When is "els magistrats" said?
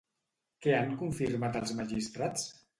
1.63-2.51